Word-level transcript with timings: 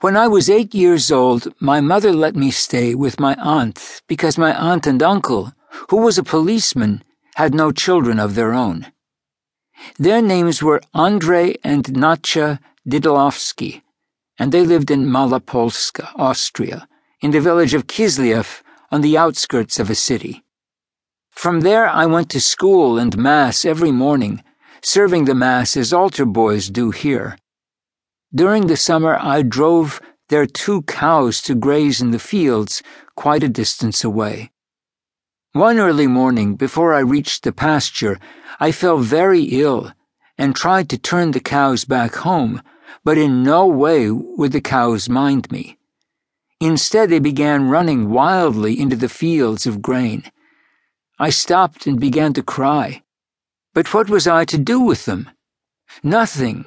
When 0.00 0.16
I 0.16 0.28
was 0.28 0.48
eight 0.48 0.74
years 0.74 1.12
old, 1.12 1.52
my 1.60 1.82
mother 1.82 2.10
let 2.10 2.34
me 2.34 2.50
stay 2.50 2.94
with 2.94 3.20
my 3.20 3.34
aunt 3.34 4.00
because 4.08 4.38
my 4.38 4.54
aunt 4.54 4.86
and 4.86 5.02
uncle, 5.02 5.52
who 5.90 5.98
was 5.98 6.16
a 6.16 6.22
policeman, 6.22 7.04
had 7.34 7.52
no 7.52 7.70
children 7.70 8.18
of 8.18 8.34
their 8.34 8.54
own. 8.54 8.86
Their 9.98 10.22
names 10.22 10.62
were 10.62 10.80
Andrei 10.94 11.56
and 11.62 11.84
Natcha 11.84 12.60
Didolovsky, 12.88 13.82
and 14.38 14.52
they 14.52 14.64
lived 14.64 14.90
in 14.90 15.04
Malopolska, 15.04 16.08
Austria, 16.16 16.88
in 17.20 17.30
the 17.30 17.40
village 17.40 17.74
of 17.74 17.86
Kislyev 17.86 18.62
on 18.90 19.02
the 19.02 19.18
outskirts 19.18 19.78
of 19.78 19.90
a 19.90 19.94
city. 19.94 20.42
From 21.30 21.60
there 21.60 21.86
I 21.86 22.06
went 22.06 22.30
to 22.30 22.40
school 22.40 22.98
and 22.98 23.18
Mass 23.18 23.66
every 23.66 23.92
morning, 23.92 24.42
serving 24.82 25.26
the 25.26 25.34
Mass 25.34 25.76
as 25.76 25.92
altar 25.92 26.24
boys 26.24 26.70
do 26.70 26.90
here. 26.90 27.36
During 28.32 28.68
the 28.68 28.76
summer 28.76 29.18
I 29.20 29.42
drove 29.42 30.00
their 30.28 30.46
two 30.46 30.82
cows 30.82 31.42
to 31.42 31.56
graze 31.56 32.00
in 32.00 32.12
the 32.12 32.20
fields 32.20 32.82
quite 33.16 33.42
a 33.42 33.48
distance 33.48 34.04
away. 34.04 34.52
One 35.52 35.80
early 35.80 36.06
morning, 36.06 36.54
before 36.54 36.94
I 36.94 37.00
reached 37.00 37.42
the 37.42 37.50
pasture, 37.50 38.20
I 38.60 38.70
fell 38.70 38.98
very 38.98 39.42
ill 39.42 39.92
and 40.38 40.54
tried 40.54 40.88
to 40.90 40.98
turn 40.98 41.32
the 41.32 41.40
cows 41.40 41.84
back 41.84 42.14
home, 42.14 42.62
but 43.04 43.18
in 43.18 43.42
no 43.42 43.66
way 43.66 44.12
would 44.12 44.52
the 44.52 44.60
cows 44.60 45.08
mind 45.08 45.50
me. 45.50 45.76
Instead, 46.60 47.10
they 47.10 47.18
began 47.18 47.68
running 47.68 48.10
wildly 48.10 48.78
into 48.78 48.94
the 48.94 49.08
fields 49.08 49.66
of 49.66 49.82
grain. 49.82 50.22
I 51.18 51.30
stopped 51.30 51.86
and 51.88 51.98
began 51.98 52.32
to 52.34 52.44
cry. 52.44 53.02
But 53.74 53.92
what 53.92 54.08
was 54.08 54.28
I 54.28 54.44
to 54.44 54.58
do 54.58 54.78
with 54.80 55.04
them? 55.04 55.30
Nothing. 56.04 56.64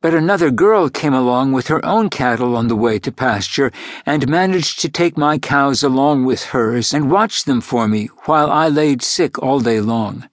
But 0.00 0.14
another 0.14 0.52
girl 0.52 0.88
came 0.88 1.12
along 1.12 1.52
with 1.52 1.66
her 1.66 1.84
own 1.84 2.08
cattle 2.08 2.56
on 2.56 2.68
the 2.68 2.76
way 2.76 3.00
to 3.00 3.10
pasture 3.10 3.72
and 4.06 4.28
managed 4.28 4.78
to 4.80 4.88
take 4.88 5.18
my 5.18 5.38
cows 5.38 5.82
along 5.82 6.24
with 6.24 6.44
hers 6.54 6.94
and 6.94 7.10
watch 7.10 7.44
them 7.44 7.60
for 7.60 7.88
me 7.88 8.06
while 8.26 8.48
I 8.48 8.68
laid 8.68 9.02
sick 9.02 9.42
all 9.42 9.58
day 9.58 9.80
long. 9.80 10.28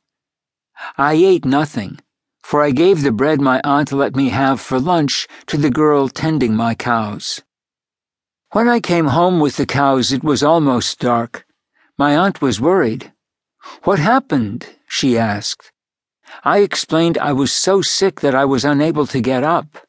I 1.00 1.14
ate 1.14 1.45
nothing, 1.45 2.00
for 2.44 2.62
I 2.62 2.70
gave 2.70 3.02
the 3.02 3.12
bread 3.12 3.42
my 3.42 3.59
aunt 3.64 3.92
let 3.92 4.16
me 4.16 4.30
have 4.30 4.62
for 4.62 4.80
lunch 4.80 5.28
to 5.48 5.58
the 5.58 5.72
girl 5.72 6.09
tending 6.09 6.56
my 6.56 6.75
cows. 6.75 7.42
When 8.52 8.70
I 8.70 8.80
came 8.80 9.08
home 9.08 9.40
with 9.40 9.58
the 9.58 9.66
cows, 9.66 10.12
it 10.12 10.23
was 10.23 10.44
almost 10.44 11.00
dark. 11.00 11.47
My 11.97 12.16
aunt 12.16 12.40
was 12.40 12.62
worried. 12.62 13.14
What 13.84 13.97
happened? 13.97 14.68
she 14.88 15.18
asked. 15.18 15.72
I 16.44 16.59
explained 16.59 17.18
I 17.18 17.34
was 17.34 17.52
so 17.52 17.81
sick 17.81 18.22
that 18.22 18.36
I 18.36 18.45
was 18.45 18.66
unable 18.66 19.08
to 19.08 19.22
get 19.22 19.44
up. 19.44 19.88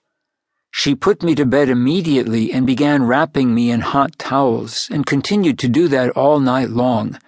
She 0.70 0.94
put 0.94 1.22
me 1.22 1.34
to 1.34 1.46
bed 1.46 1.68
immediately 1.68 2.52
and 2.52 2.66
began 2.66 3.04
wrapping 3.04 3.54
me 3.54 3.70
in 3.70 3.80
hot 3.80 4.18
towels 4.18 4.88
and 4.90 5.06
continued 5.06 5.58
to 5.60 5.68
do 5.68 5.88
that 5.88 6.10
all 6.10 6.38
night 6.38 6.70
long. 6.70 7.18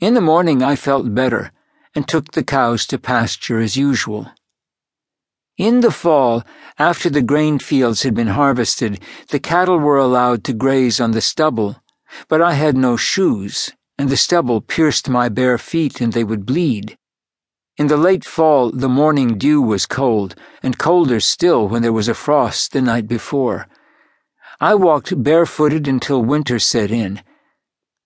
In 0.00 0.14
the 0.14 0.20
morning 0.20 0.62
I 0.62 0.76
felt 0.76 1.14
better 1.14 1.52
and 1.94 2.06
took 2.06 2.32
the 2.32 2.44
cows 2.44 2.86
to 2.86 2.98
pasture 2.98 3.60
as 3.60 3.76
usual. 3.76 4.30
In 5.56 5.80
the 5.80 5.90
fall, 5.90 6.44
after 6.78 7.10
the 7.10 7.22
grain 7.22 7.58
fields 7.58 8.02
had 8.02 8.14
been 8.14 8.28
harvested, 8.28 9.00
the 9.28 9.40
cattle 9.40 9.78
were 9.78 9.98
allowed 9.98 10.44
to 10.44 10.52
graze 10.52 11.00
on 11.00 11.10
the 11.10 11.20
stubble, 11.20 11.82
but 12.28 12.40
I 12.40 12.52
had 12.52 12.76
no 12.76 12.96
shoes 12.96 13.72
and 14.00 14.08
the 14.08 14.16
stubble 14.16 14.62
pierced 14.62 15.10
my 15.10 15.28
bare 15.28 15.58
feet 15.58 16.00
and 16.00 16.14
they 16.14 16.24
would 16.24 16.46
bleed. 16.46 16.96
In 17.76 17.86
the 17.86 17.96
late 17.96 18.24
fall, 18.24 18.70
the 18.70 18.88
morning 18.88 19.38
dew 19.38 19.62
was 19.62 19.86
cold, 19.86 20.34
and 20.62 20.76
colder 20.78 21.20
still 21.20 21.68
when 21.68 21.82
there 21.82 21.92
was 21.92 22.08
a 22.08 22.14
frost 22.14 22.72
the 22.72 22.82
night 22.82 23.06
before. 23.06 23.66
I 24.60 24.74
walked 24.74 25.22
barefooted 25.22 25.88
until 25.88 26.22
winter 26.22 26.58
set 26.58 26.90
in. 26.90 27.22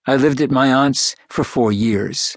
I 0.06 0.16
lived 0.16 0.40
at 0.40 0.50
my 0.50 0.72
aunt's 0.72 1.16
for 1.28 1.44
four 1.44 1.72
years. 1.72 2.36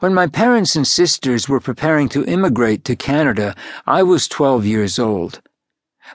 When 0.00 0.12
my 0.12 0.26
parents 0.26 0.76
and 0.76 0.86
sisters 0.86 1.48
were 1.48 1.60
preparing 1.60 2.08
to 2.10 2.24
immigrate 2.24 2.84
to 2.84 2.96
Canada, 2.96 3.54
I 3.86 4.02
was 4.02 4.28
12 4.28 4.66
years 4.66 4.98
old. 4.98 5.40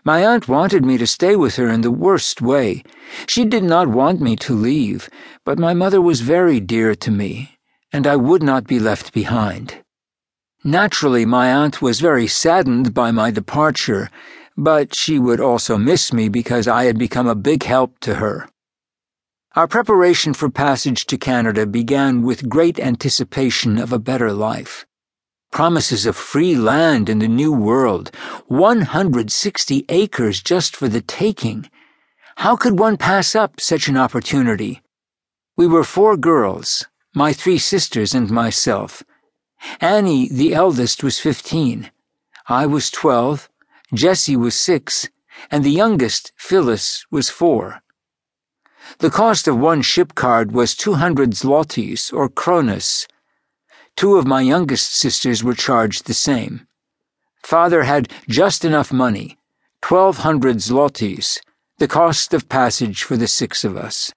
My 0.04 0.26
aunt 0.26 0.48
wanted 0.48 0.86
me 0.86 0.98
to 0.98 1.08
stay 1.08 1.36
with 1.36 1.56
her 1.58 1.70
in 1.70 1.82
the 1.82 1.92
worst 1.92 2.42
way. 2.42 2.84
She 3.28 3.46
did 3.46 3.64
not 3.64 3.88
want 3.88 4.22
me 4.22 4.36
to 4.38 4.54
leave, 4.54 5.10
but 5.44 5.60
my 5.60 5.74
mother 5.74 6.02
was 6.02 6.22
very 6.22 6.60
dear 6.60 6.96
to 6.96 7.12
me, 7.12 7.58
and 7.92 8.08
I 8.08 8.16
would 8.16 8.42
not 8.42 8.66
be 8.68 8.80
left 8.80 9.14
behind. 9.14 9.83
Naturally, 10.64 11.26
my 11.26 11.54
aunt 11.54 11.82
was 11.82 12.00
very 12.00 12.28
saddened 12.28 12.94
by 12.94 13.12
my 13.12 13.32
departure, 13.32 14.10
but 14.56 14.96
she 14.96 15.20
would 15.20 15.40
also 15.40 15.78
miss 15.78 16.14
me 16.14 16.30
because 16.30 16.68
I 16.68 16.86
had 16.86 16.98
become 16.98 17.28
a 17.28 17.36
big 17.36 17.64
help 17.64 18.00
to 18.00 18.16
her. 18.16 18.48
Our 19.56 19.68
preparation 19.68 20.34
for 20.34 20.50
passage 20.50 21.06
to 21.08 21.18
Canada 21.18 21.66
began 21.66 22.22
with 22.22 22.50
great 22.50 22.80
anticipation 22.80 23.78
of 23.78 23.92
a 23.92 24.00
better 24.00 24.32
life 24.32 24.86
promises 25.54 26.08
of 26.08 26.16
free 26.16 26.56
land 26.56 27.08
in 27.08 27.20
the 27.20 27.28
New 27.28 27.54
World, 27.54 28.10
160 28.48 29.86
acres 29.88 30.42
just 30.42 30.76
for 30.76 30.90
the 30.90 31.00
taking. 31.00 31.70
How 32.38 32.56
could 32.56 32.80
one 32.80 32.98
pass 32.98 33.36
up 33.36 33.62
such 33.62 33.88
an 33.88 33.96
opportunity? 33.96 34.82
We 35.56 35.68
were 35.68 35.84
four 35.84 36.18
girls, 36.18 36.88
my 37.14 37.34
three 37.34 37.60
sisters 37.60 38.16
and 38.16 38.32
myself. 38.32 39.04
Annie, 39.80 40.28
the 40.30 40.54
eldest, 40.54 41.04
was 41.04 41.20
15. 41.20 41.92
I 42.48 42.66
was 42.66 42.92
12, 42.92 43.50
Jessie 43.94 44.36
was 44.36 44.56
6, 44.56 45.10
and 45.50 45.64
the 45.64 45.72
youngest, 45.72 46.32
Phyllis, 46.36 47.06
was 47.10 47.30
4. 47.30 47.82
The 49.00 49.10
cost 49.10 49.48
of 49.48 49.58
one 49.58 49.82
ship 49.82 50.16
card 50.16 50.52
was 50.52 50.76
200 50.76 51.32
zlotys, 51.32 52.12
or 52.14 52.30
kronas, 52.30 53.08
Two 53.96 54.18
of 54.18 54.26
my 54.26 54.42
youngest 54.42 54.96
sisters 54.96 55.44
were 55.44 55.54
charged 55.54 56.06
the 56.08 56.14
same. 56.14 56.68
Father 57.44 57.84
had 57.84 58.12
just 58.28 58.66
enough 58.66 58.92
money, 58.92 59.38
1,200 59.88 60.58
zlotys, 60.58 61.40
the 61.78 61.88
cost 61.88 62.34
of 62.34 62.50
passage 62.50 63.04
for 63.04 63.18
the 63.18 63.28
six 63.28 63.64
of 63.64 63.78
us. 63.78 64.12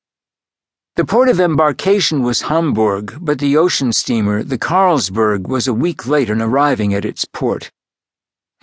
The 0.96 1.04
port 1.04 1.28
of 1.28 1.38
embarkation 1.38 2.22
was 2.22 2.48
Hamburg, 2.48 3.18
but 3.20 3.38
the 3.38 3.54
ocean 3.54 3.92
steamer, 3.92 4.42
the 4.42 4.56
Carlsberg, 4.56 5.46
was 5.46 5.68
a 5.68 5.74
week 5.74 6.06
late 6.06 6.30
in 6.30 6.40
arriving 6.40 6.94
at 6.94 7.04
its 7.04 7.26
port. 7.26 7.70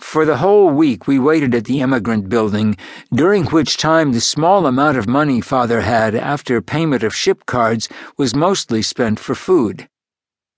For 0.00 0.24
the 0.24 0.38
whole 0.38 0.68
week 0.68 1.06
we 1.06 1.20
waited 1.20 1.54
at 1.54 1.66
the 1.66 1.80
emigrant 1.80 2.28
building, 2.28 2.76
during 3.12 3.44
which 3.44 3.76
time 3.76 4.10
the 4.10 4.20
small 4.20 4.66
amount 4.66 4.96
of 4.96 5.06
money 5.06 5.40
father 5.40 5.82
had 5.82 6.16
after 6.16 6.60
payment 6.60 7.04
of 7.04 7.14
ship 7.14 7.46
cards 7.46 7.88
was 8.18 8.34
mostly 8.34 8.82
spent 8.82 9.20
for 9.20 9.36
food. 9.36 9.88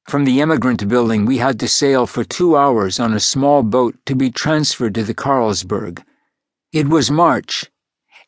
From 0.08 0.24
the 0.24 0.40
emigrant 0.40 0.88
building, 0.88 1.26
we 1.26 1.36
had 1.36 1.60
to 1.60 1.68
sail 1.68 2.06
for 2.06 2.24
two 2.24 2.56
hours 2.56 2.98
on 2.98 3.12
a 3.12 3.20
small 3.20 3.62
boat 3.62 3.94
to 4.06 4.16
be 4.16 4.30
transferred 4.30 4.94
to 4.94 5.04
the 5.04 5.14
Carlsberg. 5.14 6.02
It 6.72 6.88
was 6.88 7.10
March, 7.10 7.70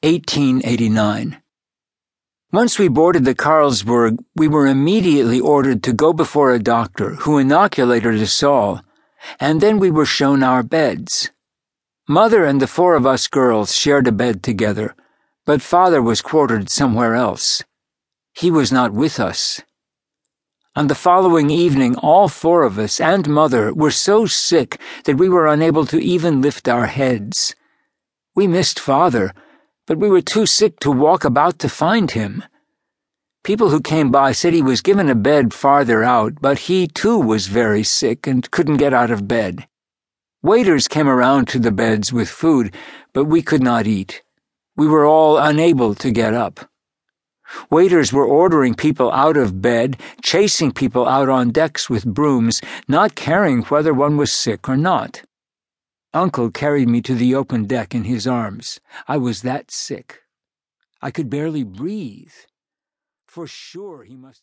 1889. 0.02 1.40
Once 2.50 2.78
we 2.78 2.88
boarded 2.88 3.26
the 3.26 3.34
Carlsberg, 3.34 4.18
we 4.34 4.48
were 4.48 4.66
immediately 4.66 5.38
ordered 5.38 5.82
to 5.82 5.92
go 5.92 6.14
before 6.14 6.50
a 6.50 6.58
doctor 6.58 7.10
who 7.16 7.36
inoculated 7.36 8.18
us 8.22 8.42
all, 8.42 8.80
and 9.38 9.60
then 9.60 9.78
we 9.78 9.90
were 9.90 10.06
shown 10.06 10.42
our 10.42 10.62
beds. 10.62 11.30
Mother 12.08 12.46
and 12.46 12.58
the 12.62 12.66
four 12.66 12.94
of 12.94 13.04
us 13.04 13.28
girls 13.28 13.74
shared 13.74 14.06
a 14.06 14.12
bed 14.12 14.42
together, 14.42 14.96
but 15.44 15.60
father 15.60 16.00
was 16.00 16.22
quartered 16.22 16.70
somewhere 16.70 17.14
else. 17.14 17.62
He 18.32 18.50
was 18.50 18.72
not 18.72 18.94
with 18.94 19.20
us. 19.20 19.60
On 20.74 20.86
the 20.86 20.94
following 20.94 21.50
evening, 21.50 21.96
all 21.96 22.28
four 22.28 22.62
of 22.62 22.78
us 22.78 22.98
and 22.98 23.28
Mother 23.28 23.74
were 23.74 23.90
so 23.90 24.24
sick 24.24 24.80
that 25.04 25.18
we 25.18 25.28
were 25.28 25.46
unable 25.46 25.84
to 25.84 26.02
even 26.02 26.40
lift 26.40 26.66
our 26.66 26.86
heads. 26.86 27.54
We 28.34 28.46
missed 28.46 28.80
Father, 28.80 29.34
but 29.88 29.96
we 29.96 30.10
were 30.10 30.20
too 30.20 30.44
sick 30.44 30.78
to 30.80 30.90
walk 30.90 31.24
about 31.24 31.58
to 31.58 31.68
find 31.68 32.10
him. 32.10 32.44
People 33.42 33.70
who 33.70 33.80
came 33.80 34.10
by 34.10 34.32
said 34.32 34.52
he 34.52 34.60
was 34.60 34.82
given 34.82 35.08
a 35.08 35.14
bed 35.14 35.54
farther 35.54 36.04
out, 36.04 36.34
but 36.42 36.58
he 36.58 36.86
too 36.86 37.18
was 37.18 37.46
very 37.46 37.82
sick 37.82 38.26
and 38.26 38.50
couldn't 38.50 38.76
get 38.76 38.92
out 38.92 39.10
of 39.10 39.26
bed. 39.26 39.66
Waiters 40.42 40.88
came 40.88 41.08
around 41.08 41.48
to 41.48 41.58
the 41.58 41.72
beds 41.72 42.12
with 42.12 42.28
food, 42.28 42.74
but 43.14 43.24
we 43.24 43.40
could 43.40 43.62
not 43.62 43.86
eat. 43.86 44.22
We 44.76 44.86
were 44.86 45.06
all 45.06 45.38
unable 45.38 45.94
to 45.94 46.10
get 46.10 46.34
up. 46.34 46.60
Waiters 47.70 48.12
were 48.12 48.26
ordering 48.26 48.74
people 48.74 49.10
out 49.12 49.38
of 49.38 49.62
bed, 49.62 49.98
chasing 50.22 50.70
people 50.70 51.08
out 51.08 51.30
on 51.30 51.50
decks 51.50 51.88
with 51.88 52.04
brooms, 52.04 52.60
not 52.88 53.14
caring 53.14 53.62
whether 53.62 53.94
one 53.94 54.18
was 54.18 54.30
sick 54.30 54.68
or 54.68 54.76
not. 54.76 55.22
Uncle 56.14 56.50
carried 56.50 56.88
me 56.88 57.02
to 57.02 57.14
the 57.14 57.34
open 57.34 57.66
deck 57.66 57.94
in 57.94 58.04
his 58.04 58.26
arms. 58.26 58.80
I 59.06 59.18
was 59.18 59.42
that 59.42 59.70
sick. 59.70 60.22
I 61.02 61.10
could 61.10 61.28
barely 61.28 61.64
breathe. 61.64 62.32
For 63.26 63.46
sure 63.46 64.04
he 64.04 64.16
must. 64.16 64.36